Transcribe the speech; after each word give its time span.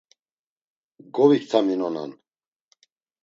Goviktaminonan. 1.17 2.11